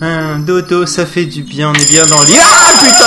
Un 0.00 0.38
dodo, 0.38 0.86
ça 0.86 1.04
fait 1.06 1.24
du 1.24 1.42
bien, 1.42 1.70
on 1.70 1.74
est 1.74 1.88
bien 1.88 2.06
dans 2.06 2.20
le 2.20 2.26
lit. 2.26 2.34
Ah 2.38 2.72
putain 2.78 3.04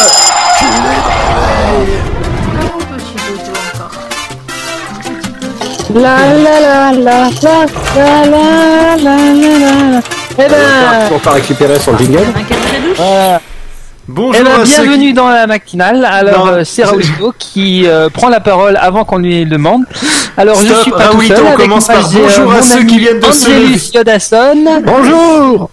Non, 2.53 2.67
petit 2.97 3.15
dodo 3.27 3.53
encore. 3.73 3.91
La 5.95 6.17
la 6.37 6.59
la 6.59 6.91
la 6.91 7.29
la 7.41 7.65
la 7.95 8.25
la 8.25 8.95
la 8.97 9.15
la 9.33 9.59
la. 9.59 10.01
Eh 10.37 10.47
ben, 10.49 11.07
Pour 11.09 11.19
pas 11.21 11.31
récupérer 11.31 11.79
son 11.79 11.97
jingle. 11.97 12.25
Voilà. 12.97 13.41
Bonjour 14.07 14.35
Eh 14.41 14.43
ben, 14.43 14.63
bienvenue 14.63 15.07
qui- 15.09 15.13
dans 15.13 15.29
la 15.29 15.47
matinale. 15.47 16.03
Alors, 16.03 16.47
euh, 16.47 16.63
c'est 16.65 16.83
Raoulito 16.83 17.33
qui 17.39 17.87
euh, 17.87 18.09
prend 18.09 18.27
la 18.27 18.41
parole 18.41 18.75
avant 18.81 19.05
qu'on 19.05 19.19
lui 19.19 19.45
demande. 19.45 19.83
Alors, 20.35 20.59
je 20.59 20.65
Stop, 20.67 20.81
suis 20.81 20.91
pas 20.91 21.05
Raoulito, 21.09 21.35
tout 21.35 21.39
seul. 21.39 21.45
on 21.45 21.47
avec 21.53 21.59
commence 21.61 21.87
par 21.87 22.09
j'ai, 22.11 22.19
euh, 22.19 22.23
bonjour 22.23 22.51
à 22.53 22.61
ceux 22.61 22.83
qui 22.83 22.99
viennent 22.99 23.19
de 23.21 23.31
se 23.31 23.49
lever. 23.49 24.81
Bonjour 24.85 25.69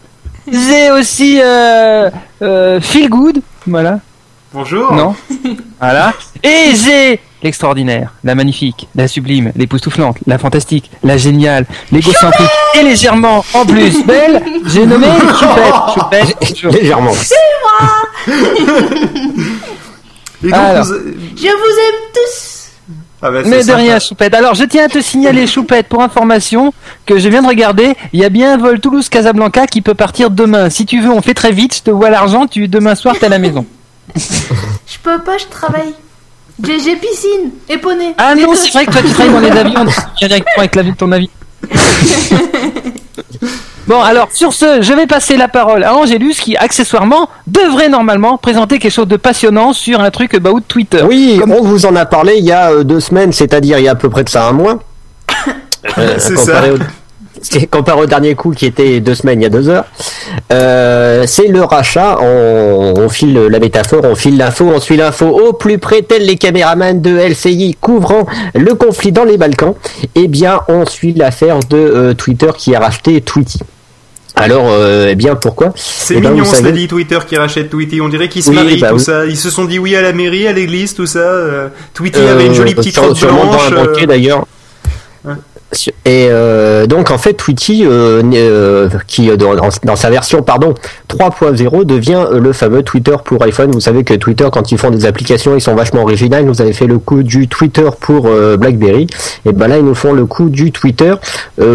J'ai 0.52 0.90
aussi 0.90 1.38
euh, 1.42 2.10
euh, 2.42 2.80
Feel 2.80 3.08
Good. 3.08 3.40
Voilà. 3.66 4.00
Bonjour. 4.52 4.92
Non. 4.92 5.14
voilà. 5.80 6.12
Et 6.42 6.72
j'ai 6.74 7.20
l'extraordinaire, 7.42 8.14
la 8.24 8.34
magnifique, 8.34 8.88
la 8.96 9.06
sublime, 9.06 9.52
l'époustouflante, 9.54 10.16
la 10.26 10.38
fantastique, 10.38 10.90
la 11.04 11.16
géniale, 11.16 11.66
l'égocentrique 11.92 12.48
et 12.74 12.82
légèrement 12.82 13.44
en 13.54 13.64
plus 13.66 14.04
belle. 14.04 14.42
J'ai 14.66 14.86
nommé 14.86 15.06
Choupette. 15.38 15.74
Choupette. 15.94 16.72
Légèrement. 16.80 17.12
Et 20.44 20.50
donc, 20.50 20.54
Alors. 20.54 20.84
vous- 20.84 20.94
Je 20.94 21.42
vous 21.48 21.78
aime 21.86 22.00
tous 22.14 22.47
Ah 23.20 23.30
bah, 23.30 23.40
c'est 23.42 23.50
Mais 23.50 23.58
de 23.58 23.62
sympa. 23.62 23.76
rien, 23.78 23.98
Choupette. 23.98 24.34
Alors, 24.34 24.54
je 24.54 24.64
tiens 24.64 24.84
à 24.84 24.88
te 24.88 25.00
signaler, 25.00 25.46
Choupette, 25.46 25.88
pour 25.88 26.02
information, 26.02 26.72
que 27.04 27.18
je 27.18 27.28
viens 27.28 27.42
de 27.42 27.48
regarder, 27.48 27.94
il 28.12 28.20
y 28.20 28.24
a 28.24 28.28
bien 28.28 28.54
un 28.54 28.56
vol 28.56 28.78
Toulouse-Casablanca 28.80 29.66
qui 29.66 29.82
peut 29.82 29.94
partir 29.94 30.30
demain. 30.30 30.70
Si 30.70 30.86
tu 30.86 31.00
veux, 31.00 31.10
on 31.10 31.20
fait 31.22 31.34
très 31.34 31.50
vite, 31.52 31.76
je 31.76 31.82
te 31.82 31.90
vois 31.90 32.10
l'argent, 32.10 32.46
tu 32.46 32.68
demain 32.68 32.94
soir, 32.94 33.16
t'es 33.18 33.26
à 33.26 33.30
la 33.30 33.38
maison. 33.38 33.66
Je 34.16 34.98
peux 35.02 35.18
pas, 35.22 35.36
je 35.38 35.44
travaille. 35.46 35.94
J'ai 36.64 36.96
piscine 36.96 37.50
et 37.68 37.78
poney. 37.78 38.14
Ah 38.18 38.34
non, 38.34 38.54
c'est 38.54 38.72
vrai 38.72 38.86
que 38.86 38.90
toi 38.90 39.02
tu 39.02 39.10
travailles 39.10 39.32
dans 39.32 39.40
les 39.40 39.50
avions, 39.50 39.84
directement 40.18 40.58
avec 40.58 40.74
l'avion 40.74 40.92
de 40.92 40.96
ton 40.96 41.12
avis. 41.12 41.30
Bon, 43.88 44.02
alors 44.02 44.28
sur 44.32 44.52
ce, 44.52 44.82
je 44.82 44.92
vais 44.92 45.06
passer 45.06 45.38
la 45.38 45.48
parole 45.48 45.82
à 45.82 45.94
Angélus 45.94 46.34
qui, 46.34 46.56
accessoirement, 46.58 47.28
devrait 47.46 47.88
normalement 47.88 48.36
présenter 48.36 48.78
quelque 48.78 48.92
chose 48.92 49.08
de 49.08 49.16
passionnant 49.16 49.72
sur 49.72 50.00
un 50.00 50.10
truc 50.10 50.34
about 50.34 50.60
Twitter. 50.60 51.02
Oui, 51.08 51.38
Comme- 51.40 51.52
on 51.52 51.62
vous 51.62 51.86
en 51.86 51.96
a 51.96 52.04
parlé 52.04 52.34
il 52.36 52.44
y 52.44 52.52
a 52.52 52.70
euh, 52.70 52.84
deux 52.84 53.00
semaines, 53.00 53.32
c'est-à-dire 53.32 53.78
il 53.78 53.84
y 53.84 53.88
a 53.88 53.92
à 53.92 53.94
peu 53.94 54.10
près 54.10 54.24
de 54.24 54.28
ça 54.28 54.46
un 54.46 54.52
mois. 54.52 54.78
Euh, 55.96 56.16
C'est 56.18 56.34
comparé 56.34 56.66
ça. 56.68 56.74
Au... 56.74 56.78
c'est 57.40 57.66
comparé 57.68 58.00
au 58.00 58.06
dernier 58.06 58.34
coup 58.34 58.50
qui 58.50 58.66
était 58.66 58.98
deux 58.98 59.14
semaines 59.14 59.40
il 59.40 59.44
y 59.44 59.46
a 59.46 59.48
deux 59.48 59.68
heures. 59.68 59.84
Euh, 60.52 61.22
c'est 61.26 61.46
le 61.46 61.62
rachat, 61.62 62.18
on, 62.20 62.94
on 62.96 63.08
file 63.08 63.34
la 63.46 63.58
métaphore, 63.60 64.02
on 64.04 64.16
file 64.16 64.36
l'info, 64.36 64.70
on 64.74 64.80
suit 64.80 64.96
l'info 64.96 65.26
au 65.26 65.52
plus 65.52 65.78
près, 65.78 66.02
tels 66.02 66.24
les 66.26 66.36
caméramans 66.36 67.00
de 67.00 67.16
LCI 67.16 67.76
couvrant 67.80 68.26
le 68.56 68.74
conflit 68.74 69.12
dans 69.12 69.24
les 69.24 69.38
Balkans. 69.38 69.74
Eh 70.16 70.26
bien, 70.26 70.60
on 70.68 70.84
suit 70.84 71.14
l'affaire 71.14 71.60
de 71.70 71.76
euh, 71.76 72.12
Twitter 72.14 72.50
qui 72.58 72.74
a 72.74 72.80
racheté 72.80 73.20
Tweety. 73.20 73.60
Alors, 74.36 74.66
euh, 74.70 75.08
eh 75.10 75.14
bien, 75.14 75.34
pourquoi 75.34 75.72
C'est 75.74 76.14
Eh 76.16 76.20
ben, 76.20 76.30
mignon, 76.30 76.44
savez- 76.44 76.72
dit 76.72 76.86
Twitter 76.86 77.18
qui 77.26 77.36
rachète 77.36 77.70
Tweety. 77.70 78.00
On 78.00 78.08
dirait 78.08 78.28
qu'ils 78.28 78.42
se 78.44 78.50
Oui, 78.50 78.56
marient, 78.56 78.78
bah 78.78 78.90
tout 78.90 78.94
oui. 78.96 79.00
ça. 79.00 79.26
Ils 79.26 79.36
se 79.36 79.50
sont 79.50 79.64
dit 79.64 79.78
oui 79.78 79.96
à 79.96 80.02
la 80.02 80.12
mairie, 80.12 80.46
à 80.46 80.52
l'église, 80.52 80.94
tout 80.94 81.06
ça. 81.06 81.18
euh, 81.18 81.68
Tweety 81.94 82.18
Euh, 82.20 82.32
avait 82.34 82.46
une 82.46 82.54
jolie 82.54 82.74
petite 82.74 82.96
robe 82.98 83.16
sûrement 83.16 83.46
blanche. 83.46 83.70
dans 83.70 83.76
un 83.80 83.84
banquier 83.86 84.04
euh, 84.04 84.06
d'ailleurs. 84.06 84.46
Et 86.06 86.28
euh, 86.30 86.86
donc 86.86 87.10
en 87.10 87.18
fait 87.18 87.34
Tweety, 87.34 87.84
euh, 87.84 88.22
euh, 88.32 88.88
qui 89.06 89.30
euh, 89.30 89.36
dans, 89.36 89.54
dans- 89.84 89.96
sa 89.96 90.08
version 90.08 90.42
pardon 90.42 90.72
3.0 91.10 91.84
devient 91.84 92.24
le 92.32 92.52
fameux 92.54 92.82
Twitter 92.82 93.14
pour 93.22 93.42
iPhone. 93.42 93.70
Vous 93.72 93.80
savez 93.80 94.02
que 94.02 94.14
Twitter 94.14 94.48
quand 94.50 94.72
ils 94.72 94.78
font 94.78 94.90
des 94.90 95.04
applications 95.04 95.54
ils 95.54 95.60
sont 95.60 95.74
vachement 95.74 96.02
originales. 96.02 96.44
Ils 96.44 96.48
nous 96.48 96.62
avaient 96.62 96.72
fait 96.72 96.86
le 96.86 96.98
coup 96.98 97.22
du 97.22 97.48
Twitter 97.48 97.88
pour 98.00 98.28
BlackBerry 98.58 99.06
et 99.44 99.52
ben 99.52 99.68
là 99.68 99.76
ils 99.78 99.84
nous 99.84 99.94
font 99.94 100.14
le 100.14 100.24
coup 100.24 100.48
du 100.48 100.72
Twitter 100.72 101.14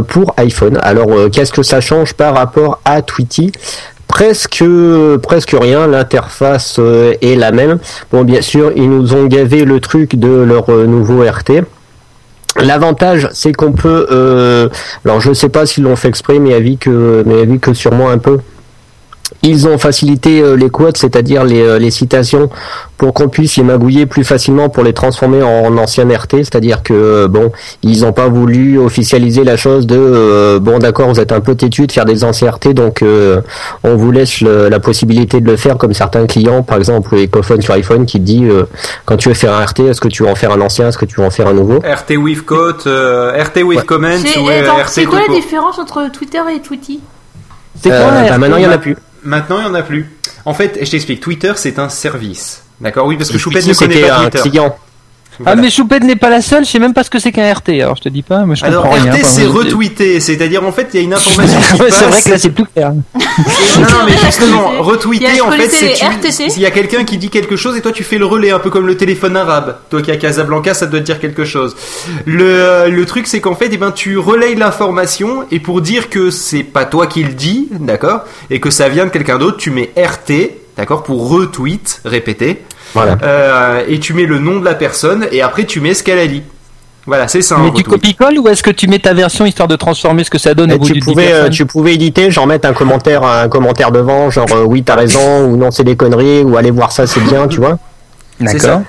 pour 0.08 0.34
iPhone. 0.38 0.80
Alors 0.82 1.10
qu'est-ce 1.32 1.54
que 1.54 1.62
ça 1.64 1.80
change 1.80 2.14
par 2.14 2.34
rapport 2.34 2.80
à 2.86 3.02
Tweety? 3.04 3.52
Presque, 4.08 4.64
presque 5.24 5.56
rien. 5.60 5.88
L'interface 5.88 6.80
est 7.22 7.36
la 7.36 7.52
même. 7.52 7.80
Bon, 8.12 8.24
bien 8.24 8.42
sûr, 8.42 8.72
ils 8.76 8.88
nous 8.90 9.16
ont 9.16 9.26
gavé 9.26 9.66
le 9.66 9.80
truc 9.80 10.16
de 10.20 10.28
leur 10.28 10.70
nouveau 10.70 11.24
RT. 11.24 11.64
L'avantage, 12.62 13.30
c'est 13.34 13.52
qu'on 13.52 13.72
peut, 13.72 14.08
euh, 14.12 14.70
alors 15.06 15.20
je 15.20 15.34
sais 15.34 15.50
pas 15.50 15.66
s'ils 15.66 15.84
l'ont 15.84 15.96
fait 15.96 16.08
exprès, 16.08 16.40
mais 16.40 16.54
avis 16.54 16.78
que, 16.78 17.24
mais 17.26 17.42
avis 17.42 17.60
que 17.60 17.74
sûrement 17.74 18.10
un 18.10 18.20
peu. 18.20 18.40
Ils 19.46 19.68
ont 19.68 19.78
facilité 19.78 20.42
euh, 20.42 20.56
les 20.56 20.70
quotes, 20.70 20.96
c'est-à-dire 20.98 21.44
les, 21.44 21.62
euh, 21.62 21.78
les 21.78 21.92
citations, 21.92 22.50
pour 22.98 23.14
qu'on 23.14 23.28
puisse 23.28 23.58
les 23.58 23.64
magouiller 23.64 24.06
plus 24.06 24.24
facilement 24.24 24.70
pour 24.70 24.84
les 24.84 24.94
transformer 24.94 25.44
en 25.44 25.78
ancien 25.78 26.08
RT. 26.08 26.38
C'est-à-dire 26.46 26.82
que 26.82 26.94
euh, 26.94 27.28
bon, 27.28 27.52
ils 27.82 28.02
n'ont 28.04 28.14
pas 28.14 28.30
voulu 28.30 28.78
officialiser 28.80 29.44
la 29.44 29.58
chose 29.58 29.86
de 29.86 29.98
euh, 29.98 30.60
bon 30.60 30.80
d'accord, 30.80 31.10
vous 31.10 31.20
êtes 31.20 31.34
un 31.34 31.42
peu 31.42 31.56
têtu 31.56 31.88
de 31.88 31.92
faire 31.92 32.06
des 32.06 32.24
anciens 32.24 32.52
RT, 32.52 32.70
donc 32.74 33.02
euh, 33.02 33.42
on 33.84 33.98
vous 33.98 34.12
laisse 34.12 34.40
le- 34.40 34.70
la 34.70 34.80
possibilité 34.80 35.42
de 35.42 35.46
le 35.52 35.58
faire 35.58 35.78
comme 35.78 35.94
certains 35.94 36.26
clients, 36.26 36.64
par 36.64 36.78
exemple 36.78 37.14
Ecophone 37.18 37.62
sur 37.62 37.74
iPhone, 37.74 38.06
qui 38.06 38.22
dit 38.22 38.46
euh, 38.46 38.64
quand 39.06 39.18
tu 39.18 39.28
veux 39.28 39.36
faire 39.36 39.54
un 39.54 39.66
RT, 39.66 39.82
est-ce 39.90 40.00
que 40.00 40.08
tu 40.08 40.24
veux 40.24 40.30
en 40.30 40.36
faire 40.36 40.52
un 40.54 40.62
ancien, 40.62 40.88
est-ce 40.88 40.98
que 40.98 41.06
tu 41.06 41.20
veux 41.20 41.26
en 41.28 41.32
faire 41.32 41.48
un 41.48 41.54
nouveau? 41.54 41.80
RT 41.80 42.16
with 42.16 42.46
quote, 42.46 42.88
euh, 42.88 43.34
RT 43.44 43.64
with 43.64 43.80
Ouais. 43.80 43.84
comment 43.86 44.08
C'est 44.18 44.40
ou 44.40 44.48
attends, 44.48 44.78
RT 44.78 44.88
c'est 44.88 45.04
quoi 45.06 45.20
la 45.28 45.34
différence 45.34 45.78
entre 45.80 46.10
Twitter 46.14 46.40
et 46.56 46.62
Tweety? 46.62 47.02
C'est 47.82 47.90
quoi 47.90 47.98
Euh, 47.98 48.30
bah? 48.30 48.38
Maintenant, 48.38 48.58
il 48.58 48.64
y 48.64 48.68
en 48.68 48.72
a 48.72 48.78
plus. 48.78 48.96
Maintenant, 49.24 49.60
il 49.60 49.64
y 49.64 49.68
en 49.68 49.74
a 49.74 49.84
plus. 49.84 50.10
En 50.46 50.54
fait, 50.54 50.78
je 50.82 50.90
t'explique. 50.92 51.22
Twitter, 51.22 51.54
c'est 51.56 51.80
un 51.80 51.90
service. 51.90 52.64
D'accord? 52.82 53.06
Oui, 53.06 53.18
parce 53.18 53.30
que 53.30 53.36
Et 53.36 53.40
Choupette 53.40 53.66
ne 53.66 53.74
connaît 53.74 54.02
pas 54.02 54.18
un 54.18 54.30
Twitter. 54.30 54.62
Ah 55.46 55.56
mais 55.56 55.70
Choupette 55.70 56.04
n'est 56.04 56.16
pas 56.16 56.30
la 56.30 56.42
seule, 56.42 56.66
je 56.66 56.70
sais 56.72 56.80
même 56.80 56.94
pas 56.94 57.04
ce 57.04 57.10
que 57.10 57.20
c'est 57.20 57.32
qu'un 57.32 57.52
RT, 57.54 57.70
alors 57.82 57.96
je 57.98 58.02
te 58.04 58.10
dis 58.10 58.22
pas, 58.22 58.46
mais 58.46 58.56
je 58.56 58.66
Alors, 58.66 58.84
comprends 58.84 59.02
rien. 59.02 59.14
RT, 59.14 59.24
c'est 59.24 59.46
retweeter. 59.46 60.20
C'est-à-dire, 60.20 60.64
en 60.66 60.72
fait, 60.72 60.90
il 60.94 60.98
y 61.00 61.00
a 61.02 61.04
une 61.06 61.14
information 61.16 61.60
qui 61.60 61.82
Ouais, 61.82 61.90
passe. 61.90 62.00
c'est 62.00 62.06
vrai 62.06 62.22
que 62.22 62.30
là 62.30 62.38
c'est 62.38 62.50
plus 62.52 62.66
clair. 62.66 62.94
Non, 62.94 63.02
non, 63.82 63.88
mais 64.06 64.14
justement, 64.26 64.72
retweeter, 64.80 65.42
en 65.42 65.52
fait, 65.52 65.70
c'est 65.70 65.94
tu- 65.94 66.50
s'il 66.50 66.62
y 66.62 66.66
a 66.66 66.72
quelqu'un 66.72 67.04
qui 67.04 67.18
dit 67.18 67.30
quelque 67.30 67.56
chose 67.56 67.76
et 67.78 67.82
toi 67.82 67.92
tu 67.92 68.04
fais 68.04 68.18
le 68.18 68.26
relais, 68.26 68.52
un 68.52 68.60
peu 68.60 68.70
comme 68.70 68.86
le 68.88 68.96
téléphone 68.98 69.36
arabe. 69.38 69.78
Toi 69.90 70.02
qui 70.02 70.12
es 70.12 70.14
à 70.14 70.18
Casablanca, 70.18 70.74
ça 70.74 70.86
doit 70.86 71.00
te 71.00 71.06
dire 71.06 71.20
quelque 71.20 71.46
chose. 71.46 71.76
Le, 72.26 72.44
euh, 72.46 72.88
le 72.90 73.06
truc, 73.06 73.28
c'est 73.28 73.40
qu'en 73.42 73.56
fait, 73.56 73.70
eh 73.72 73.78
ben, 73.78 73.92
tu 73.92 74.18
relayes 74.18 74.56
l'information 74.56 75.46
et 75.52 75.60
pour 75.60 75.82
dire 75.82 76.10
que 76.10 76.30
c'est 76.32 76.64
pas 76.64 76.86
toi 76.86 77.08
qui 77.08 77.24
le 77.24 77.34
dis, 77.34 77.70
d'accord, 77.72 78.22
et 78.50 78.60
que 78.60 78.70
ça 78.70 78.90
vient 78.90 79.06
de 79.06 79.10
quelqu'un 79.12 79.38
d'autre, 79.38 79.58
tu 79.58 79.72
mets 79.72 79.92
RT, 79.98 80.52
d'accord, 80.78 81.04
pour 81.04 81.30
retweet, 81.30 82.02
répéter, 82.06 82.64
Voilà. 82.94 83.18
euh, 83.24 83.84
et 83.88 84.00
tu 84.00 84.14
mets 84.14 84.26
le 84.26 84.40
nom 84.40 84.60
de 84.60 84.66
la 84.66 84.76
personne 84.76 85.28
et 85.32 85.42
après 85.42 85.66
tu 85.66 85.80
mets 85.82 85.94
ce 85.94 86.04
qu'elle 86.04 86.20
a 86.20 86.28
dit. 86.28 86.44
Voilà, 87.06 87.28
c'est 87.28 87.42
ça. 87.42 87.58
Mais 87.58 87.64
tu 87.72 87.84
retweet. 87.84 87.88
copies-colles 87.88 88.40
ou 88.40 88.48
est-ce 88.48 88.64
que 88.64 88.72
tu 88.72 88.88
mets 88.88 89.00
ta 89.00 89.14
version 89.14 89.46
histoire 89.46 89.68
de 89.68 89.76
transformer 89.76 90.24
ce 90.24 90.30
que 90.30 90.38
ça 90.38 90.54
donne 90.54 90.72
au 90.72 90.78
bout 90.80 90.86
tu 90.88 90.94
du 90.94 91.00
10 91.02 91.06
pouvais, 91.06 91.34
euh, 91.34 91.50
tu 91.50 91.66
pouvais 91.66 91.94
éditer, 91.96 92.32
genre 92.32 92.48
mettre 92.48 92.68
un 92.68 92.74
commentaire, 92.74 93.24
un 93.24 93.50
commentaire 93.50 93.92
devant, 93.92 94.30
genre 94.30 94.48
euh, 94.54 94.64
oui 94.64 94.84
t'as 94.84 94.96
raison 94.96 95.46
ou 95.48 95.58
non 95.58 95.70
c'est 95.70 95.84
des 95.84 95.98
conneries 95.98 96.44
ou 96.44 96.56
allez 96.56 96.72
voir 96.72 96.94
ça 96.94 97.06
c'est 97.06 97.20
bien, 97.22 97.48
tu 97.50 97.60
vois. 97.60 97.78
C'est 98.46 98.58
D'accord. 98.58 98.82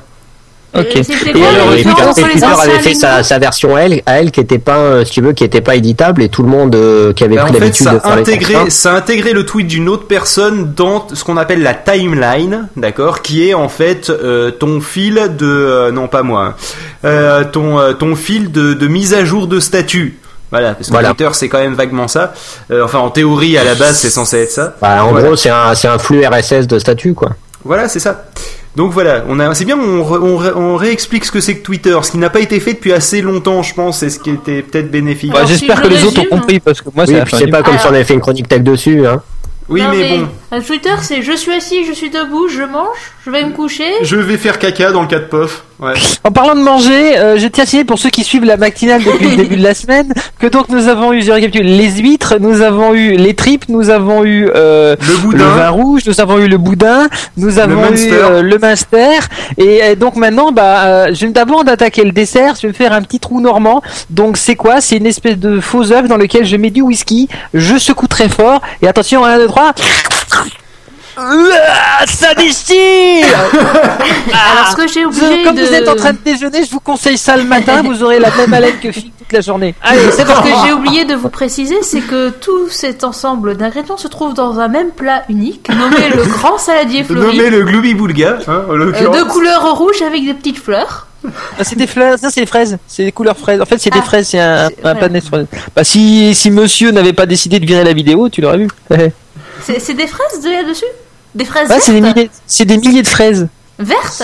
Ok. 0.76 0.96
Et 0.96 1.44
alors, 1.44 1.70
Twitter, 1.70 2.24
les 2.34 2.44
avait 2.44 2.78
fait 2.80 2.88
les 2.90 3.22
sa, 3.22 3.38
version 3.38 3.76
à 3.76 3.80
elle, 3.82 4.02
à 4.06 4.18
elle 4.20 4.30
qui 4.30 4.40
était 4.40 4.58
pas, 4.58 4.78
euh, 4.78 5.04
si 5.04 5.12
tu 5.12 5.20
veux, 5.20 5.32
qui 5.32 5.44
était 5.44 5.60
pas 5.60 5.76
éditable 5.76 6.22
et 6.22 6.28
tout 6.28 6.42
le 6.42 6.48
monde 6.48 6.74
euh, 6.74 7.12
qui 7.12 7.22
avait 7.24 7.36
Ben, 7.36 7.44
pris 7.44 7.52
l'habitude 7.60 7.86
de 7.86 7.98
faire 7.98 8.16
les 8.16 8.22
intégré, 8.22 8.52
contraintes. 8.54 8.70
ça 8.72 8.92
a 8.92 8.96
intégré 8.96 9.32
le 9.32 9.46
tweet 9.46 9.66
d'une 9.68 9.88
autre 9.88 10.06
personne 10.06 10.72
dans 10.74 11.06
ce 11.12 11.22
qu'on 11.22 11.36
appelle 11.36 11.62
la 11.62 11.74
timeline, 11.74 12.68
d'accord, 12.76 13.22
qui 13.22 13.48
est 13.48 13.54
en 13.54 13.68
fait 13.68 14.10
euh, 14.10 14.50
ton 14.50 14.80
fil 14.80 15.14
de, 15.38 15.46
euh, 15.46 15.92
non 15.92 16.08
pas 16.08 16.22
moi, 16.22 16.42
hein, 16.44 16.54
euh, 17.04 17.44
ton 17.44 17.78
euh, 17.78 17.92
ton 17.92 18.16
fil 18.16 18.50
de, 18.50 18.74
de 18.74 18.86
mise 18.88 19.14
à 19.14 19.24
jour 19.24 19.46
de 19.46 19.60
statut. 19.60 20.18
Voilà, 20.50 20.74
parce 20.74 20.86
que 20.88 20.92
Voilà. 20.92 21.08
Twitter 21.10 21.28
c'est 21.32 21.48
quand 21.48 21.58
même 21.58 21.74
vaguement 21.74 22.06
ça. 22.08 22.32
Euh, 22.70 22.84
enfin, 22.84 22.98
en 23.00 23.10
théorie, 23.10 23.58
à 23.58 23.64
la 23.64 23.74
base, 23.74 23.96
c'est 23.98 24.10
censé 24.10 24.38
être 24.38 24.52
ça. 24.52 24.74
Bah, 24.80 25.04
en 25.04 25.10
Voilà. 25.10 25.26
gros 25.26 25.36
c'est 25.36 25.50
un, 25.50 25.74
c'est 25.74 25.88
un 25.88 25.98
flux 25.98 26.24
RSS 26.24 26.66
de 26.66 26.78
statut 26.78 27.14
quoi. 27.14 27.30
Voilà, 27.64 27.88
c'est 27.88 27.98
ça. 28.00 28.24
Donc 28.76 28.90
voilà, 28.92 29.24
on 29.28 29.38
a, 29.38 29.54
c'est 29.54 29.64
bien, 29.64 29.78
on, 29.78 30.02
re- 30.02 30.18
on, 30.20 30.36
ré- 30.36 30.52
on 30.54 30.76
réexplique 30.76 31.24
ce 31.24 31.30
que 31.30 31.40
c'est 31.40 31.56
que 31.58 31.62
Twitter, 31.62 31.96
ce 32.02 32.10
qui 32.10 32.18
n'a 32.18 32.28
pas 32.30 32.40
été 32.40 32.58
fait 32.58 32.72
depuis 32.74 32.92
assez 32.92 33.22
longtemps, 33.22 33.62
je 33.62 33.72
pense, 33.72 34.02
et 34.02 34.10
ce 34.10 34.18
qui 34.18 34.30
était 34.30 34.62
peut-être 34.62 34.90
bénéfique. 34.90 35.32
Bah, 35.32 35.44
J'espère 35.46 35.76
si 35.76 35.82
que 35.84 35.88
les 35.88 36.02
autres 36.04 36.20
ont 36.22 36.36
compris 36.38 36.58
parce 36.58 36.80
que 36.80 36.88
moi 36.94 37.04
Oui, 37.06 37.14
c'est 37.32 37.46
pas 37.46 37.62
comme 37.62 37.78
si 37.78 37.86
on 37.86 37.90
avait 37.90 38.02
fait 38.04 38.14
une 38.14 38.20
chronique 38.20 38.48
tech 38.48 38.62
dessus, 38.62 39.06
hein. 39.06 39.22
oui, 39.68 39.80
Non, 39.80 39.88
mais, 39.92 40.18
bon, 40.18 40.28
Twitter, 40.60 40.90
c'est 41.02 41.22
je 41.22 41.32
suis 41.32 41.52
assis, 41.52 41.84
je 41.86 41.92
suis 41.92 42.10
debout, 42.10 42.48
je 42.48 42.62
mange, 42.62 42.96
je 43.24 43.30
vais 43.30 43.44
me 43.44 43.52
coucher. 43.52 43.90
je 44.02 44.16
vais 44.16 44.36
faire 44.36 44.58
caca 44.58 44.92
dans 44.92 45.02
le 45.02 45.06
cas 45.08 45.18
de 45.18 45.24
POF. 45.24 45.64
Ouais. 45.80 45.94
En 46.22 46.30
parlant 46.30 46.54
de 46.54 46.60
manger, 46.62 47.18
euh, 47.18 47.36
je 47.36 47.48
tiens 47.48 47.64
à 47.64 47.66
signaler 47.66 47.84
pour 47.84 47.98
ceux 47.98 48.08
qui 48.08 48.22
suivent 48.22 48.44
la 48.44 48.56
matinale 48.56 49.02
depuis 49.02 49.30
le 49.30 49.36
début 49.36 49.56
de 49.56 49.62
la 49.62 49.74
semaine 49.74 50.12
que 50.38 50.46
donc 50.46 50.68
nous 50.68 50.86
avons 50.88 51.12
eu, 51.12 51.20
je 51.20 51.32
récapitule, 51.32 51.66
les 51.66 51.90
huîtres, 51.90 52.36
nous 52.38 52.60
avons 52.62 52.94
eu 52.94 53.16
les 53.16 53.34
tripes, 53.34 53.64
nous 53.68 53.90
avons 53.90 54.24
eu 54.24 54.48
euh, 54.54 54.94
Le 55.00 55.12
le 55.12 55.18
boudin. 55.18 55.48
vin 55.56 55.70
rouge, 55.70 56.02
nous 56.06 56.20
avons 56.20 56.38
eu 56.38 56.46
le 56.46 56.58
boudin, 56.58 57.08
nous 57.36 57.58
avons 57.58 57.92
eu 57.92 58.12
euh, 58.12 58.40
le 58.42 58.58
Munster, 58.58 59.18
et 59.58 59.82
euh, 59.82 59.94
donc 59.96 60.14
maintenant, 60.16 60.52
bah, 60.52 60.84
euh, 60.84 61.08
je 61.12 61.26
vais 61.26 61.32
d'abord 61.32 61.64
attaquer 61.66 62.04
le 62.04 62.12
dessert. 62.12 62.54
Je 62.56 62.62
vais 62.62 62.68
me 62.68 62.72
faire 62.72 62.92
un 62.92 63.02
petit 63.02 63.18
trou 63.18 63.40
normand. 63.40 63.82
Donc 64.10 64.36
c'est 64.36 64.54
quoi? 64.56 64.80
C'est 64.80 64.96
une 64.96 65.06
espèce 65.06 65.38
de 65.38 65.60
faux 65.60 65.92
œuf 65.92 66.06
dans 66.08 66.16
lequel 66.16 66.44
je 66.44 66.56
mets 66.56 66.70
du 66.70 66.82
whisky. 66.82 67.28
Je 67.52 67.78
secoue 67.78 68.06
très 68.06 68.28
fort 68.28 68.60
et 68.82 68.86
attention, 68.88 69.24
1, 69.24 69.38
2, 69.38 69.46
3 69.46 69.64
Ouah, 69.64 70.43
ça 71.16 72.34
déchire 72.34 73.26
Alors, 74.52 74.68
ce 74.70 74.76
que 74.76 74.88
j'ai 74.88 75.04
oublié 75.04 75.42
Comme 75.44 75.56
de... 75.56 75.62
vous 75.64 75.72
êtes 75.72 75.88
en 75.88 75.96
train 75.96 76.12
de 76.12 76.18
déjeuner, 76.24 76.64
je 76.64 76.70
vous 76.70 76.80
conseille 76.80 77.18
ça 77.18 77.36
le 77.36 77.44
matin, 77.44 77.82
vous 77.82 78.02
aurez 78.02 78.18
la 78.18 78.30
même 78.34 78.52
haleine 78.52 78.78
que 78.82 78.90
Phil 78.92 79.10
toute 79.16 79.32
la 79.32 79.40
journée. 79.40 79.74
Allez, 79.82 80.10
c'est 80.10 80.22
Ce 80.26 80.32
que 80.32 80.66
j'ai 80.66 80.72
oublié 80.72 81.04
de 81.04 81.14
vous 81.14 81.28
préciser, 81.28 81.76
c'est 81.82 82.00
que 82.00 82.30
tout 82.30 82.68
cet 82.68 83.04
ensemble 83.04 83.56
d'ingrédients 83.56 83.96
se 83.96 84.08
trouve 84.08 84.34
dans 84.34 84.58
un 84.58 84.68
même 84.68 84.90
plat 84.90 85.24
unique, 85.28 85.68
nommé 85.68 86.08
le 86.14 86.24
grand 86.24 86.58
saladier 86.58 87.04
fleuri, 87.04 87.36
Nommé 87.36 87.50
le 87.50 87.62
Glooby 87.64 87.94
Boulga, 87.94 88.38
hein, 88.46 88.62
euh, 88.70 88.92
de 88.92 89.22
couleur 89.24 89.76
rouge 89.76 90.02
avec 90.02 90.24
des 90.24 90.34
petites 90.34 90.58
fleurs. 90.58 91.06
Ah, 91.58 91.64
c'est 91.64 91.76
des 91.76 91.86
fleurs, 91.86 92.18
ça 92.18 92.30
c'est 92.30 92.40
des 92.42 92.46
fraises, 92.46 92.76
c'est 92.86 93.04
des 93.04 93.12
couleurs 93.12 93.38
fraises. 93.38 93.58
En 93.60 93.64
fait, 93.64 93.78
c'est 93.78 93.88
des 93.88 94.00
Ah, 94.00 94.04
fraises, 94.04 94.28
c'est 94.28 94.40
un, 94.40 94.66
un 94.66 94.70
voilà. 94.82 95.08
de 95.08 95.20
fraises. 95.20 95.46
Bah, 95.74 95.82
si, 95.84 96.34
si 96.34 96.50
monsieur 96.50 96.90
n'avait 96.90 97.14
pas 97.14 97.24
décidé 97.24 97.58
de 97.58 97.64
virer 97.64 97.82
la 97.84 97.94
vidéo, 97.94 98.28
tu 98.28 98.42
l'aurais 98.42 98.58
vu. 98.58 98.68
c'est 99.62 99.94
des 99.94 100.06
fraises 100.06 100.42
de 100.42 100.50
là-dessus 100.50 100.84
Des 101.34 101.44
fraises 101.44 101.68
c'est 101.80 101.92
des 101.92 102.00
vertes 102.00 102.16
milliers, 102.16 102.30
c'est 102.46 102.64
des 102.64 102.76
milliers 102.78 103.02
de 103.02 103.08
fraises. 103.08 103.48
Vertes 103.78 104.22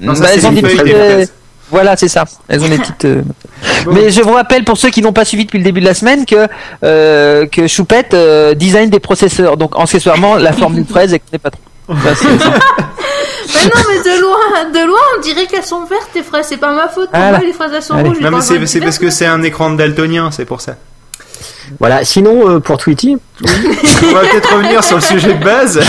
Non, 0.00 0.14
ça, 0.14 0.22
Bah, 0.22 0.28
c'est 0.28 0.34
elles 0.38 0.46
ont 0.46 0.52
des 0.52 0.62
petites, 0.62 0.80
euh. 0.94 1.26
Voilà, 1.70 1.96
c'est 1.96 2.08
ça. 2.08 2.24
Elles 2.48 2.62
ont 2.62 2.68
des 2.68 2.78
petites. 2.78 3.04
euh, 3.04 3.22
Bon. 3.84 3.92
Mais 3.92 4.10
je 4.10 4.20
vous 4.22 4.32
rappelle 4.32 4.64
pour 4.64 4.76
ceux 4.76 4.90
qui 4.90 5.00
n'ont 5.02 5.12
pas 5.12 5.24
suivi 5.24 5.44
depuis 5.44 5.58
le 5.58 5.64
début 5.64 5.80
de 5.80 5.86
la 5.86 5.94
semaine 5.94 6.26
que 6.26 6.46
euh, 6.84 7.46
que 7.46 7.66
Choupette 7.66 8.12
euh, 8.14 8.54
design 8.54 8.90
des 8.90 9.00
processeurs. 9.00 9.56
Donc 9.56 9.72
accessoirement 9.78 10.36
la 10.36 10.52
forme 10.52 10.74
d'une 10.74 10.86
fraise, 10.86 11.12
elle 11.14 11.20
connaît 11.20 11.38
pas 11.38 11.50
trop. 11.50 11.62
C'est- 12.16 12.28
Mais 12.28 13.64
non, 13.66 13.80
mais 13.88 13.98
de 13.98 14.20
loin, 14.20 14.70
de 14.72 14.86
loin, 14.86 14.98
on 15.16 15.20
dirait 15.20 15.46
qu'elles 15.46 15.64
sont 15.64 15.84
vertes, 15.84 16.10
les 16.14 16.22
fraises. 16.22 16.46
C'est 16.48 16.56
pas 16.56 16.72
ma 16.72 16.88
faute. 16.88 17.10
Pour 17.10 17.18
Voilà. 17.18 17.38
moi, 17.38 17.46
les 17.46 17.52
fraises, 17.52 17.72
elles 17.74 17.82
sont 17.82 17.94
Allez. 17.94 18.08
rouges. 18.08 18.20
Non, 18.20 18.30
mais 18.30 18.66
c'est 18.66 18.80
parce 18.80 18.98
que 18.98 19.10
c'est 19.10 19.26
un 19.26 19.42
écran 19.42 19.70
de 19.70 19.76
daltonien, 19.76 20.30
c'est 20.32 20.44
pour 20.44 20.60
ça. 20.60 20.76
Voilà. 21.80 22.04
Sinon, 22.04 22.48
euh, 22.48 22.60
pour 22.60 22.76
Tweety, 22.78 23.16
On 23.42 24.12
va 24.12 24.20
peut-être 24.20 24.54
revenir 24.54 24.84
sur 24.84 24.96
le 24.96 25.02
sujet 25.02 25.34
de 25.34 25.42
base. 25.44 25.80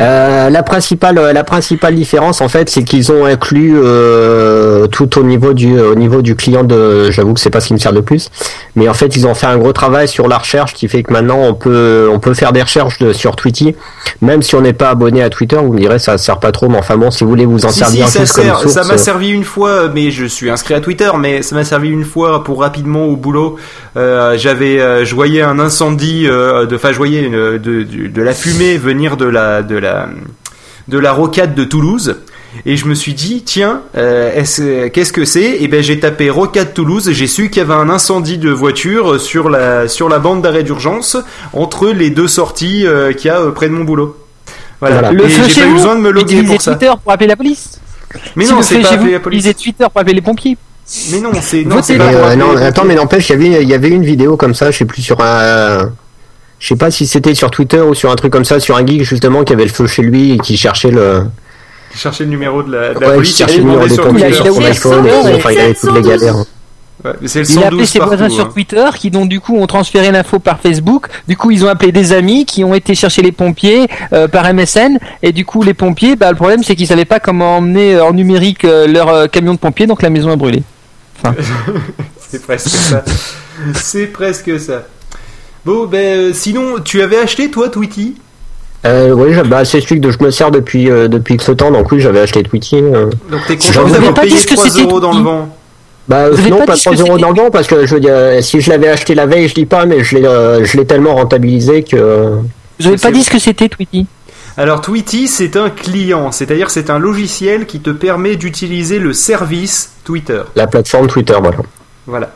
Euh, 0.00 0.50
la 0.50 0.62
principale, 0.62 1.18
euh, 1.18 1.32
la 1.32 1.42
principale 1.42 1.96
différence 1.96 2.40
en 2.40 2.48
fait, 2.48 2.70
c'est 2.70 2.84
qu'ils 2.84 3.10
ont 3.10 3.24
inclus 3.26 3.74
euh, 3.76 4.86
tout 4.86 5.18
au 5.18 5.22
niveau 5.24 5.52
du, 5.52 5.78
au 5.80 5.94
niveau 5.96 6.22
du 6.22 6.36
client 6.36 6.62
de. 6.64 7.10
J'avoue 7.10 7.34
que 7.34 7.40
c'est 7.40 7.50
pas 7.50 7.60
ce 7.60 7.68
qui 7.68 7.74
me 7.74 7.78
sert 7.78 7.90
le 7.92 8.02
plus, 8.02 8.28
mais 8.76 8.88
en 8.88 8.94
fait 8.94 9.16
ils 9.16 9.26
ont 9.26 9.34
fait 9.34 9.46
un 9.46 9.56
gros 9.58 9.72
travail 9.72 10.06
sur 10.06 10.28
la 10.28 10.38
recherche 10.38 10.74
qui 10.74 10.86
fait 10.86 11.02
que 11.02 11.12
maintenant 11.12 11.38
on 11.40 11.54
peut, 11.54 12.08
on 12.12 12.20
peut 12.20 12.34
faire 12.34 12.52
des 12.52 12.62
recherches 12.62 12.98
de- 12.98 13.12
sur 13.12 13.34
Tweety, 13.34 13.74
même 14.20 14.42
si 14.42 14.54
on 14.54 14.60
n'est 14.60 14.72
pas 14.72 14.90
abonné 14.90 15.22
à 15.24 15.30
Twitter. 15.30 15.56
Vous 15.56 15.72
me 15.72 15.78
direz 15.80 15.98
ça 15.98 16.18
sert 16.18 16.38
pas 16.38 16.52
trop, 16.52 16.68
mais 16.68 16.78
enfin 16.78 16.96
bon, 16.96 17.10
si 17.10 17.24
vous 17.24 17.30
voulez 17.30 17.46
vous 17.46 17.64
en 17.64 17.70
Si, 17.70 17.80
servir 17.80 18.06
si, 18.06 18.12
ça, 18.12 18.20
juste 18.20 18.32
comme 18.34 18.44
sert, 18.44 18.58
source, 18.60 18.74
ça 18.74 18.84
m'a 18.84 18.94
euh, 18.94 18.98
servi 18.98 19.30
une 19.30 19.44
fois, 19.44 19.88
mais 19.92 20.10
je 20.12 20.24
suis 20.24 20.50
inscrit 20.50 20.74
à 20.74 20.80
Twitter, 20.80 21.10
mais 21.18 21.42
ça 21.42 21.56
m'a 21.56 21.64
servi 21.64 21.88
une 21.88 22.04
fois 22.04 22.44
pour 22.44 22.60
rapidement 22.60 23.06
au 23.06 23.16
boulot. 23.16 23.56
Euh, 23.96 24.36
J'avais, 24.38 24.80
euh, 24.80 25.04
je 25.04 25.14
voyais 25.22 25.42
un 25.42 25.58
incendie, 25.58 26.26
euh, 26.26 26.66
de, 26.66 26.76
enfin, 26.76 26.92
je 26.92 26.96
voyais 26.98 27.22
une, 27.22 27.58
de, 27.58 27.58
de, 27.58 28.08
de 28.08 28.22
la 28.22 28.34
fumée 28.34 28.76
venir 28.76 29.16
de 29.16 29.24
la, 29.26 29.62
de 29.62 29.76
la, 29.76 30.08
de 30.88 30.98
la 30.98 31.12
rocade 31.12 31.54
de 31.54 31.64
Toulouse. 31.64 32.16
Et 32.66 32.76
je 32.76 32.84
me 32.86 32.94
suis 32.94 33.14
dit, 33.14 33.42
tiens, 33.46 33.80
euh, 33.96 34.30
est-ce- 34.34 34.88
qu'est-ce 34.88 35.12
que 35.12 35.24
c'est? 35.24 35.62
Et 35.62 35.68
ben 35.68 35.82
j'ai 35.82 35.98
tapé 36.00 36.28
rocade 36.28 36.74
Toulouse. 36.74 37.08
et 37.08 37.14
J'ai 37.14 37.26
su 37.26 37.48
qu'il 37.48 37.62
y 37.62 37.64
avait 37.64 37.72
un 37.84 37.88
incendie 37.88 38.36
de 38.36 38.50
voiture 38.50 39.18
sur 39.20 39.48
la 39.48 39.88
sur 39.88 40.08
la 40.10 40.18
bande 40.18 40.42
d'arrêt 40.42 40.62
d'urgence 40.62 41.16
entre 41.54 41.88
les 41.88 42.10
deux 42.10 42.28
sorties 42.28 42.84
euh, 42.86 43.12
qu'il 43.14 43.28
y 43.28 43.30
a 43.30 43.40
euh, 43.40 43.52
près 43.52 43.68
de 43.68 43.72
mon 43.74 43.84
boulot. 43.84 44.16
Voilà. 44.80 44.96
Voilà. 44.96 45.12
Le 45.12 45.24
Et 45.24 45.28
feu 45.30 45.48
j'ai 45.48 45.62
pas 45.62 45.66
eu 45.68 45.72
besoin 45.74 45.94
de 45.96 46.00
me 46.02 46.10
loguer 46.10 46.42
pour 46.42 46.60
ça. 46.60 46.72
Twitter 46.74 46.92
pour 47.02 47.12
appeler 47.12 47.28
la 47.28 47.36
police. 47.36 47.80
Mais 48.36 48.44
Si 48.44 48.52
non, 48.52 48.60
c'est 48.60 48.80
pas 48.80 48.88
appeler 48.88 49.06
vous, 49.06 49.12
la 49.12 49.20
police. 49.20 49.44
Twitter 49.56 49.86
pour 49.90 50.00
appeler 50.02 50.14
les 50.20 50.20
pompiers. 50.20 50.56
Mais 51.12 51.20
non, 51.20 51.30
c'est 51.40 51.64
non, 51.64 51.80
c'est 51.80 52.00
euh, 52.00 52.34
non, 52.36 52.56
attends, 52.56 52.84
mais 52.84 52.94
n'empêche, 52.94 53.30
il 53.30 53.32
y 53.32 53.34
avait, 53.34 53.62
il 53.62 53.68
y 53.68 53.74
avait 53.74 53.88
une 53.88 54.04
vidéo 54.04 54.36
comme 54.36 54.54
ça, 54.54 54.70
je 54.70 54.78
sais 54.78 54.84
plus 54.84 55.00
sur 55.00 55.20
un, 55.20 55.90
je 56.58 56.68
sais 56.68 56.76
pas 56.76 56.90
si 56.90 57.06
c'était 57.06 57.34
sur 57.34 57.50
Twitter 57.50 57.80
ou 57.80 57.94
sur 57.94 58.10
un 58.10 58.16
truc 58.16 58.32
comme 58.32 58.44
ça, 58.44 58.60
sur 58.60 58.76
un 58.76 58.84
geek 58.84 59.02
justement 59.04 59.44
qui 59.44 59.52
avait 59.52 59.64
le 59.64 59.70
feu 59.70 59.86
chez 59.86 60.02
lui 60.02 60.32
et 60.32 60.38
qui 60.38 60.56
cherchait 60.56 60.90
le, 60.90 61.24
chercher 61.94 62.24
le 62.24 62.30
numéro 62.30 62.62
de 62.62 62.72
la, 62.72 62.94
de 62.94 63.00
la 63.00 63.06
ouais, 63.06 63.12
qui 63.12 63.18
police. 63.18 63.36
cherchait 63.36 63.58
le 63.58 63.64
numéro 63.64 63.86
des 63.86 63.94
sur 63.94 64.06
pompiers 64.06 64.32
sur 64.32 64.46
son 64.46 64.62
iPhone, 64.62 65.06
et 65.06 65.34
enfin, 65.34 65.50
il 65.52 65.58
avait 65.60 65.74
toutes 65.74 65.94
les 65.94 66.02
712. 66.02 66.08
galères. 66.08 66.44
Ouais, 67.04 67.12
mais 67.20 67.28
c'est 67.28 67.40
le 67.40 67.50
Il 67.50 67.58
a 67.58 67.62
112 67.62 67.66
appelé 67.66 67.86
ses 67.86 67.98
partout, 67.98 68.16
voisins 68.16 68.28
sur 68.28 68.44
hein. 68.44 68.50
Twitter 68.52 68.84
qui 68.96 69.10
donc 69.10 69.28
du 69.28 69.40
coup 69.40 69.56
ont 69.56 69.66
transféré 69.66 70.12
l'info 70.12 70.38
par 70.38 70.60
Facebook. 70.60 71.06
Du 71.26 71.36
coup 71.36 71.50
ils 71.50 71.64
ont 71.64 71.68
appelé 71.68 71.90
des 71.90 72.12
amis 72.12 72.44
qui 72.44 72.62
ont 72.62 72.74
été 72.74 72.94
chercher 72.94 73.22
les 73.22 73.32
pompiers 73.32 73.88
euh, 74.12 74.28
par 74.28 74.52
MSN 74.52 74.98
et 75.22 75.32
du 75.32 75.44
coup 75.44 75.62
les 75.62 75.74
pompiers, 75.74 76.14
bah, 76.14 76.30
le 76.30 76.36
problème 76.36 76.62
c'est 76.62 76.76
qu'ils 76.76 76.86
savaient 76.86 77.04
pas 77.04 77.18
comment 77.18 77.56
emmener 77.56 77.94
euh, 77.94 78.04
en 78.04 78.12
numérique 78.12 78.64
euh, 78.64 78.86
leur 78.86 79.08
euh, 79.08 79.26
camion 79.26 79.54
de 79.54 79.58
pompiers 79.58 79.86
donc 79.86 80.02
la 80.02 80.10
maison 80.10 80.30
a 80.30 80.36
brûlé. 80.36 80.62
C'est 82.30 82.42
presque 82.42 82.68
ça. 82.68 83.04
c'est 83.74 84.06
presque 84.06 84.58
ça. 84.58 84.84
Bon, 85.64 85.84
ben 85.86 86.18
euh, 86.18 86.32
sinon, 86.32 86.80
tu 86.82 87.02
avais 87.02 87.18
acheté 87.18 87.50
toi 87.50 87.68
Tweety? 87.68 88.16
Euh, 88.86 89.10
oui, 89.12 89.32
je- 89.34 89.42
bah, 89.42 89.64
c'est 89.64 89.80
celui 89.80 90.00
que 90.00 90.10
je 90.10 90.18
me 90.22 90.30
sers 90.30 90.50
depuis, 90.50 90.90
euh, 90.90 91.06
depuis 91.08 91.34
X 91.34 91.50
temps, 91.56 91.70
donc 91.70 91.92
oui, 91.92 92.00
j'avais 92.00 92.20
acheté 92.20 92.42
Tweety. 92.42 92.76
euh. 92.76 93.10
Donc 93.30 93.40
t'es 93.46 93.54
Vous 93.56 93.66
content 93.68 93.80
avez 93.82 93.92
d'avoir 93.92 94.14
pas 94.14 94.22
dit 94.22 94.28
payé 94.30 94.40
ce 94.40 94.46
que 94.46 94.54
3 94.54 94.68
c'était 94.70 94.82
euros 94.82 94.98
dans 95.00 95.12
le 95.12 95.22
vent 95.22 95.56
Bah, 96.08 96.30
Vous 96.30 96.48
non, 96.48 96.58
pas 96.58 96.64
pas 96.66 96.74
dit 96.74 96.80
ce 96.80 96.88
3 96.90 96.96
que 96.96 97.00
euros 97.08 97.18
dans 97.18 97.30
le 97.30 97.36
vent, 97.42 97.50
parce 97.50 97.66
que 97.68 97.86
je 97.86 97.94
veux 97.94 98.00
dire, 98.00 98.10
euh, 98.14 98.40
si 98.40 98.60
je 98.60 98.70
l'avais 98.70 98.88
acheté 98.88 99.14
la 99.14 99.26
veille, 99.26 99.46
je 99.46 99.54
dis 99.54 99.66
pas, 99.66 99.84
mais 99.86 100.02
je 100.02 100.16
l'ai, 100.16 100.24
euh, 100.26 100.64
je 100.64 100.76
l'ai 100.78 100.86
tellement 100.86 101.14
rentabilisé 101.14 101.82
que. 101.84 102.30
Vous 102.80 102.86
avez 102.88 102.96
pas 102.96 103.12
dit 103.12 103.22
ce 103.22 103.30
que 103.30 103.38
c'était 103.38 103.68
Tweety? 103.68 104.06
Alors 104.56 104.80
Tweety, 104.82 105.28
c'est 105.28 105.56
un 105.56 105.70
client, 105.70 106.30
c'est-à-dire 106.30 106.70
c'est 106.70 106.90
un 106.90 106.98
logiciel 106.98 107.66
qui 107.66 107.80
te 107.80 107.90
permet 107.90 108.36
d'utiliser 108.36 108.98
le 108.98 109.12
service 109.12 109.92
Twitter. 110.04 110.42
La 110.56 110.66
plateforme 110.66 111.06
Twitter, 111.06 111.34
voilà. 111.40 111.56
Voilà. 112.06 112.30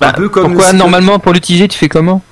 Bah, 0.00 0.08
un 0.08 0.12
peu 0.12 0.28
comme 0.30 0.54
Pourquoi 0.54 0.72
normalement 0.72 1.18
pour 1.18 1.32
l'utiliser 1.34 1.68
tu 1.68 1.76
fais 1.78 1.88
comment? 1.88 2.22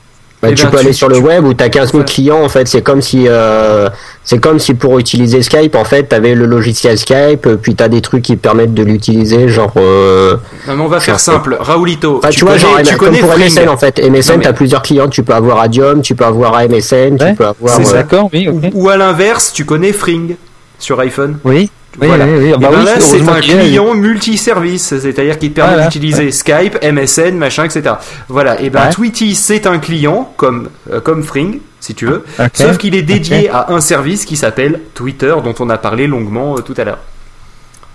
Bah, 0.40 0.48
Eh 0.50 0.54
tu 0.54 0.64
ben, 0.64 0.70
peux 0.70 0.76
tu- 0.78 0.84
aller 0.84 0.92
sur 0.94 1.08
le 1.08 1.16
tu- 1.16 1.22
web 1.22 1.44
où 1.44 1.52
tu 1.52 1.62
as 1.62 1.68
15 1.68 1.88
000 1.90 1.98
Ouais. 1.98 2.04
clients 2.04 2.42
en 2.42 2.48
fait 2.48 2.66
c'est 2.68 2.80
comme 2.80 3.02
si 3.02 3.24
euh, 3.26 3.90
c'est 4.30 4.38
comme 4.38 4.58
si 4.58 4.74
pour 4.74 4.98
utiliser 4.98 5.40
Skype 5.40 5.74
en 5.74 5.84
fait 5.84 6.10
tu 6.10 6.14
avais 6.14 6.34
le 6.34 6.44
logiciel 6.44 6.98
Skype 6.98 7.46
euh, 7.46 7.56
puis 7.56 7.74
tu 7.74 7.82
as 7.82 7.88
des 7.88 8.02
trucs 8.02 8.22
qui 8.22 8.36
permettent 8.36 8.74
de 8.74 8.82
l'utiliser 8.82 9.48
genre 9.48 9.72
euh, 9.78 10.36
Non, 10.66 10.76
mais 10.76 10.82
on 10.82 10.88
va 10.88 11.00
faire 11.00 11.18
simple. 11.18 11.56
Raoulito, 11.58 12.18
enfin, 12.18 12.28
tu, 12.28 12.40
tu, 12.40 12.44
vois 12.44 12.54
connais, 12.58 12.62
genre 12.66 12.82
tu 12.82 12.96
comme 12.98 13.08
connais 13.08 13.20
pour 13.20 13.32
Fring. 13.32 13.46
MSN 13.46 13.68
en 13.70 13.78
fait 13.78 13.98
MSN 13.98 14.36
mais- 14.36 14.42
tu 14.42 14.48
as 14.48 14.52
plusieurs 14.52 14.82
clients 14.82 15.08
tu 15.08 15.22
peux 15.22 15.32
avoir 15.32 15.60
Adium 15.60 16.02
tu 16.02 16.14
peux 16.14 16.26
avoir 16.26 16.60
MSN 16.60 17.14
Ouais, 17.18 17.30
tu 17.30 17.36
peux 17.36 17.46
avoir 17.46 17.74
c'est 17.74 17.82
euh, 17.82 17.84
ça. 17.84 17.92
D'accord, 17.96 18.28
oui. 18.34 18.48
Ou 18.74 18.90
à 18.90 18.98
l'inverse, 18.98 19.50
tu 19.54 19.64
connais 19.64 19.92
Fring 19.94 20.36
sur 20.78 21.00
iPhone. 21.00 21.38
Oui. 21.44 21.70
Oui, 22.00 22.06
Voilà. 22.06 22.26
oui, 22.26 22.32
oui. 22.38 22.48
Et 22.50 22.52
Bah 22.52 22.68
ben 22.70 22.78
oui, 22.80 22.84
là, 22.84 23.00
c'est 23.00 23.28
un 23.28 23.40
client 23.40 23.94
multiservice, 23.94 24.94
c'est-à-dire 25.00 25.38
qui 25.38 25.50
te 25.50 25.54
permet 25.56 25.72
Voilà. 25.72 25.88
d'utiliser 25.88 26.30
Skype, 26.30 26.78
MSN, 26.82 27.36
machin, 27.36 27.64
etc. 27.64 27.94
Voilà. 28.28 28.60
Et 28.60 28.70
ben 28.70 28.82
Ouais. 28.84 28.90
Tweety, 28.92 29.34
c'est 29.34 29.66
un 29.66 29.78
client 29.78 30.32
comme 30.36 30.68
euh, 30.92 31.00
comme 31.00 31.22
Fring, 31.24 31.58
si 31.88 31.94
tu 31.94 32.04
veux, 32.04 32.22
sauf 32.52 32.76
qu'il 32.76 32.94
est 32.94 33.02
dédié 33.02 33.48
à 33.48 33.72
un 33.72 33.80
service 33.80 34.26
qui 34.26 34.36
s'appelle 34.36 34.80
Twitter, 34.92 35.34
dont 35.42 35.54
on 35.58 35.70
a 35.70 35.78
parlé 35.78 36.06
longuement 36.06 36.58
euh, 36.58 36.60
tout 36.60 36.74
à 36.76 36.84
l'heure. 36.84 36.98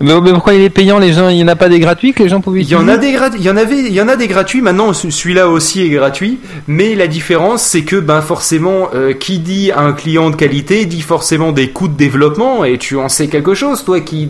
Mais, 0.02 0.20
mais 0.22 0.32
pourquoi 0.34 0.54
il 0.54 0.62
est 0.62 0.70
payant 0.70 1.00
les 1.00 1.14
gens? 1.14 1.30
Il 1.30 1.36
n'y 1.38 1.44
en 1.44 1.48
a 1.48 1.56
pas 1.56 1.70
des 1.70 1.80
gratuits 1.80 2.14
que 2.14 2.24
les 2.24 2.30
gens 2.30 2.42
pouvaient 2.42 2.62
Il 2.62 2.70
y 2.70 2.76
en 2.76 2.88
a 2.88 2.98
des 2.98 3.16
il 3.38 3.42
y 3.44 3.50
en 3.50 3.56
avait, 3.56 3.80
il 3.80 3.94
y 3.94 4.02
en 4.02 4.08
a 4.10 4.16
des 4.16 4.28
gratuits. 4.28 4.62
Maintenant, 4.62 4.92
ce- 4.92 5.10
celui-là 5.10 5.48
aussi 5.48 5.82
est 5.82 5.90
gratuit. 5.90 6.40
Mais 6.68 6.96
la 6.96 7.08
différence, 7.08 7.62
c'est 7.62 7.84
que, 7.84 7.96
ben, 7.98 8.20
forcément, 8.22 8.90
euh, 8.96 9.14
qui 9.14 9.40
dit 9.40 9.72
un 9.76 9.94
client 9.94 10.30
de 10.30 10.36
qualité 10.36 10.86
dit 10.86 11.02
forcément 11.02 11.52
des 11.52 11.70
coûts 11.70 11.88
de 11.88 11.96
développement. 11.96 12.66
Et 12.66 12.78
tu 12.80 12.98
en 12.98 13.08
sais 13.08 13.28
quelque 13.28 13.54
chose, 13.54 13.86
toi, 13.86 14.02
qui 14.02 14.30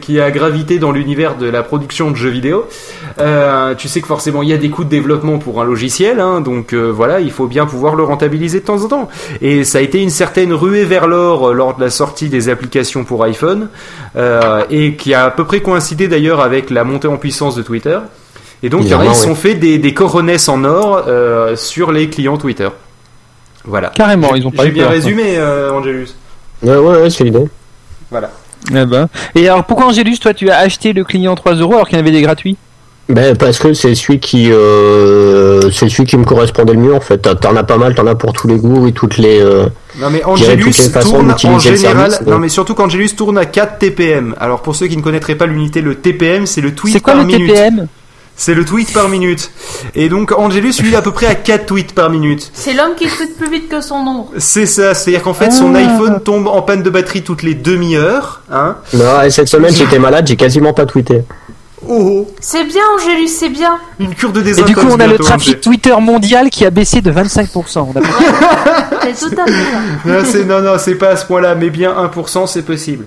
qui 0.00 0.18
a 0.18 0.30
gravité 0.30 0.78
dans 0.78 0.90
l'univers 0.92 1.36
de 1.36 1.46
la 1.46 1.62
production 1.62 2.10
de 2.10 2.16
jeux 2.16 2.30
vidéo. 2.30 2.66
Euh, 3.20 3.74
tu 3.76 3.88
sais 3.88 4.00
que 4.00 4.06
forcément, 4.08 4.42
il 4.42 4.48
y 4.48 4.52
a 4.54 4.56
des 4.58 4.70
coûts 4.70 4.84
de 4.84 4.88
développement 4.90 5.38
pour 5.38 5.60
un 5.60 5.64
logiciel. 5.64 6.18
Hein, 6.20 6.40
donc 6.40 6.72
euh, 6.72 6.90
voilà, 6.90 7.20
il 7.20 7.30
faut 7.30 7.46
bien 7.46 7.66
pouvoir 7.66 7.94
le 7.94 8.02
rentabiliser 8.02 8.60
de 8.60 8.64
temps 8.64 8.82
en 8.82 8.88
temps. 8.88 9.08
Et 9.40 9.62
ça 9.64 9.78
a 9.78 9.80
été 9.82 10.02
une 10.02 10.10
certaine 10.10 10.52
ruée 10.52 10.84
vers 10.84 11.06
l'or 11.06 11.52
lors 11.54 11.76
de 11.76 11.80
la 11.82 11.90
sortie 11.90 12.28
des 12.28 12.48
applications 12.48 13.04
pour 13.04 13.22
iPhone, 13.24 13.68
et 14.70 14.94
qui 15.02 15.14
a 15.14 15.24
à 15.24 15.30
peu 15.32 15.44
près 15.44 15.60
coïncidé 15.60 16.06
d'ailleurs 16.06 16.40
avec 16.40 16.70
la 16.70 16.84
montée 16.84 17.08
en 17.08 17.16
puissance 17.16 17.56
de 17.56 17.62
Twitter. 17.62 17.98
Et 18.62 18.68
donc, 18.68 18.82
ils 18.84 19.14
se 19.14 19.22
sont 19.24 19.34
fait 19.34 19.56
des, 19.56 19.78
des 19.78 19.92
coronesses 19.92 20.48
en 20.48 20.62
or 20.62 21.04
euh, 21.08 21.56
sur 21.56 21.90
les 21.90 22.08
clients 22.08 22.36
Twitter. 22.38 22.68
Voilà. 23.64 23.88
Carrément, 23.88 24.36
ils 24.36 24.46
ont 24.46 24.52
pas 24.52 24.62
J'ai 24.62 24.68
eu 24.68 24.72
bien 24.72 24.84
peur, 24.84 24.92
résumé, 24.92 25.36
euh, 25.38 25.72
Angelus. 25.72 26.10
ouais 26.62 26.76
ouais, 26.76 27.00
ouais 27.02 27.10
c'est 27.10 27.24
l'idée 27.24 27.48
Voilà. 28.12 28.30
Ah 28.72 28.84
bah. 28.86 29.08
Et 29.34 29.48
alors 29.48 29.64
pourquoi 29.64 29.86
Angélus, 29.86 30.18
toi 30.20 30.32
tu 30.34 30.48
as 30.50 30.58
acheté 30.58 30.92
le 30.92 31.02
client 31.02 31.34
3 31.34 31.54
euros 31.54 31.74
alors 31.74 31.88
qu'il 31.88 31.96
y 31.98 32.00
en 32.00 32.04
avait 32.04 32.12
des 32.12 32.22
gratuits? 32.22 32.56
Ben, 33.12 33.36
parce 33.36 33.58
que 33.58 33.72
c'est 33.74 33.94
celui 33.94 34.18
qui 34.20 34.50
euh, 34.50 35.70
c'est 35.70 35.88
celui 35.88 36.04
qui 36.04 36.16
me 36.16 36.24
correspondait 36.24 36.72
le 36.72 36.78
mieux 36.80 36.94
en 36.94 37.00
fait 37.00 37.18
T'en- 37.18 37.56
as 37.56 37.62
pas 37.64 37.76
mal 37.78 37.94
t'en 37.94 38.06
as 38.06 38.14
pour 38.14 38.32
tous 38.32 38.48
les 38.48 38.56
goûts 38.56 38.86
et 38.88 38.92
toutes 38.92 39.18
les 39.18 39.40
euh, 39.40 39.66
Non 40.00 40.10
mais 40.10 40.24
Angelus 40.24 40.72
tourne 41.00 41.30
en 41.30 41.58
général. 41.58 42.10
service, 42.10 42.26
non 42.26 42.38
mais 42.38 42.48
surtout 42.48 42.74
qu'Angelus 42.74 43.10
tourne 43.16 43.38
à 43.38 43.44
4 43.44 43.78
TPM. 43.78 44.34
Alors 44.40 44.62
pour 44.62 44.74
ceux 44.74 44.86
qui 44.86 44.96
ne 44.96 45.02
connaîtraient 45.02 45.34
pas 45.36 45.46
l'unité, 45.46 45.80
le 45.80 45.94
TPM 45.96 46.46
c'est 46.46 46.60
le 46.60 46.74
tweet 46.74 46.94
C'est 46.94 47.00
quoi 47.00 47.12
par 47.14 47.22
le 47.22 47.26
minute. 47.28 47.48
TPM 47.52 47.86
C'est 48.34 48.54
le 48.54 48.64
tweet 48.64 48.92
par 48.94 49.08
minute. 49.10 49.50
Et 49.94 50.08
donc 50.08 50.32
Angelus 50.32 50.72
lui 50.80 50.92
est 50.92 50.96
à 50.96 51.02
peu 51.02 51.12
près 51.12 51.26
à 51.26 51.34
4 51.34 51.66
tweets 51.66 51.92
par 51.94 52.08
minute. 52.08 52.50
C'est 52.54 52.72
l'homme 52.72 52.94
qui 52.96 53.06
tweet 53.06 53.36
plus 53.36 53.50
vite 53.50 53.68
que 53.68 53.80
son 53.82 53.96
ombre. 53.96 54.30
C'est 54.38 54.66
ça, 54.66 54.94
c'est-à-dire 54.94 55.22
qu'en 55.22 55.34
fait 55.34 55.50
son 55.50 55.74
Ah. 55.74 55.78
iPhone 55.78 56.20
tombe 56.24 56.46
en 56.48 56.62
panne 56.62 56.82
de 56.82 56.90
batterie 56.90 57.22
toutes 57.22 57.42
les 57.42 57.54
demi-heures. 57.54 58.40
Hein 58.50 58.76
non, 58.94 59.22
et 59.22 59.30
cette 59.30 59.48
semaine 59.48 59.74
j'étais 59.74 59.98
malade 59.98 60.26
j'ai 60.26 60.36
quasiment 60.36 60.72
pas 60.72 60.86
tweeté 60.86 61.22
Oh, 61.88 62.24
oh, 62.28 62.30
C'est 62.40 62.64
bien, 62.64 62.82
Angélus, 62.96 63.28
c'est 63.28 63.48
bien. 63.48 63.78
une 63.98 64.14
cure 64.14 64.32
de 64.32 64.40
Et 64.40 64.62
du 64.62 64.74
coup, 64.74 64.86
on 64.90 65.00
a 65.00 65.06
le 65.06 65.18
trafic 65.18 65.48
Angé. 65.54 65.60
Twitter 65.60 65.94
mondial 66.00 66.48
qui 66.50 66.64
a 66.64 66.70
baissé 66.70 67.00
de 67.00 67.10
25%. 67.10 67.88
On 67.94 67.98
a 67.98 68.00
pas- 68.00 68.08
C'est 69.14 69.28
tout 69.28 69.34
à 69.40 69.44
fait 69.46 70.06
là. 70.06 70.44
Non, 70.46 70.62
non, 70.62 70.74
c'est 70.78 70.94
pas 70.94 71.08
à 71.08 71.16
ce 71.16 71.26
point-là, 71.26 71.54
mais 71.56 71.70
bien 71.70 71.92
1%, 71.92 72.46
c'est 72.46 72.62
possible. 72.62 73.06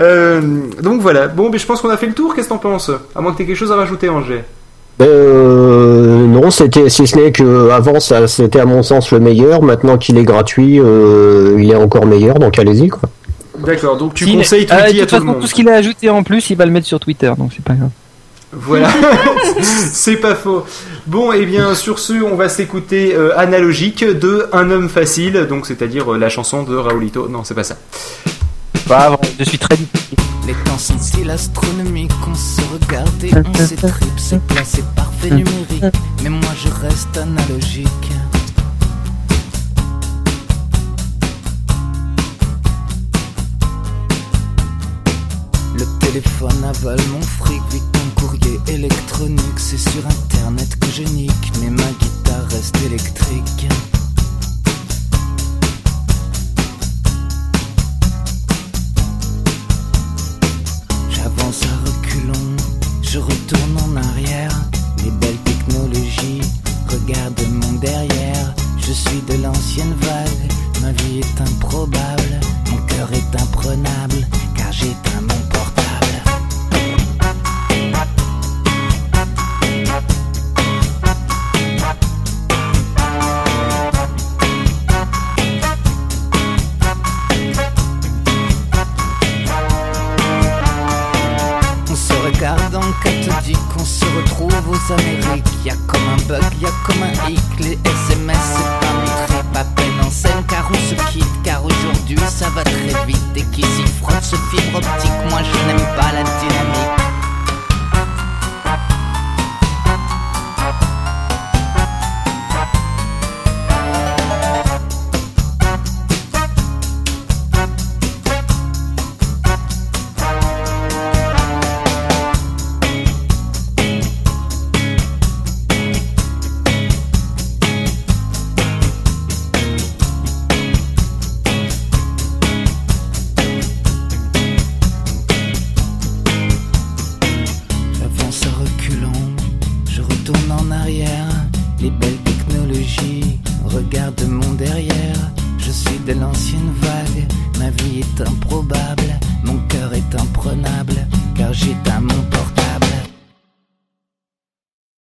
Euh, 0.00 0.40
donc 0.82 1.00
voilà. 1.00 1.28
Bon, 1.28 1.48
mais 1.50 1.58
je 1.58 1.66
pense 1.66 1.80
qu'on 1.80 1.88
a 1.90 1.96
fait 1.96 2.06
le 2.06 2.12
tour. 2.12 2.34
Qu'est-ce 2.34 2.48
que 2.48 2.52
t'en 2.52 2.58
penses? 2.58 2.90
À 3.16 3.20
moins 3.22 3.32
que 3.32 3.38
t'aies 3.38 3.46
quelque 3.46 3.56
chose 3.56 3.72
à 3.72 3.76
rajouter, 3.76 4.08
Angers. 4.10 4.44
Euh, 5.00 6.26
non, 6.26 6.50
c'était 6.50 6.90
si 6.90 7.06
ce 7.06 7.16
n'est 7.16 7.32
que 7.32 7.70
avant 7.70 8.00
ça 8.00 8.28
c'était 8.28 8.60
à 8.60 8.66
mon 8.66 8.82
sens 8.82 9.10
le 9.12 9.20
meilleur. 9.20 9.62
Maintenant 9.62 9.96
qu'il 9.96 10.18
est 10.18 10.24
gratuit, 10.24 10.78
euh, 10.78 11.56
il 11.58 11.70
est 11.70 11.76
encore 11.76 12.04
meilleur. 12.06 12.38
Donc 12.38 12.58
allez-y 12.58 12.88
quoi. 12.88 13.08
D'accord. 13.64 13.96
Donc 13.96 14.12
tu 14.14 14.26
Si, 14.26 14.36
conseilles 14.36 14.66
euh, 14.70 14.74
à 15.10 15.18
le 15.18 15.24
monde. 15.24 15.40
tout 15.40 15.46
ce 15.46 15.54
qu'il 15.54 15.68
a 15.70 15.74
ajouté 15.74 16.10
en 16.10 16.22
plus, 16.22 16.50
il 16.50 16.56
va 16.56 16.66
le 16.66 16.70
mettre 16.72 16.86
sur 16.86 17.00
Twitter, 17.00 17.32
donc 17.38 17.50
c'est 17.54 17.64
pas 17.64 17.74
grave. 17.74 17.88
Voilà, 18.52 18.88
c'est 19.92 20.16
pas 20.16 20.34
faux. 20.34 20.64
Bon, 21.06 21.32
et 21.32 21.46
bien 21.46 21.74
sur 21.74 21.98
ce, 22.00 22.14
on 22.14 22.34
va 22.34 22.48
s'écouter 22.48 23.14
euh, 23.14 23.38
analogique 23.38 24.04
de 24.04 24.48
Un 24.52 24.70
homme 24.70 24.88
facile, 24.88 25.46
donc 25.48 25.66
c'est-à-dire 25.66 26.12
euh, 26.12 26.18
la 26.18 26.28
chanson 26.28 26.64
de 26.64 26.74
Raoulito. 26.74 27.28
Non, 27.28 27.44
c'est 27.44 27.54
pas 27.54 27.64
ça. 27.64 27.76
Pas 28.88 28.98
avant, 28.98 29.20
je 29.38 29.44
suis 29.44 29.58
très. 29.58 29.76
Les 30.48 30.54
temps 30.64 30.78
sont-ils 30.78 31.30
astronomiques 31.30 32.10
On 32.28 32.34
se 32.34 32.60
regarde 32.72 33.22
et 33.22 33.30
on 33.34 33.54
s'étripe 33.54 34.18
C'est 34.18 34.42
placé 34.42 34.82
parfait 34.96 35.30
numérique 35.30 35.84
Mais 36.24 36.30
moi 36.30 36.50
je 36.56 36.68
reste 36.86 37.16
analogique 37.16 37.86
téléphone 46.12 46.64
avale 46.64 47.00
mon 47.12 47.22
fric 47.22 47.62
Vite 47.70 47.82
un 47.94 48.20
courrier 48.20 48.58
électronique. 48.66 49.58
C'est 49.58 49.78
sur 49.78 50.04
internet 50.06 50.76
que 50.80 50.86
je 50.88 51.02
nique 51.02 51.52
Mais 51.60 51.70
ma 51.70 51.90
guitare 52.00 52.46
reste 52.50 52.76
électrique 52.84 53.68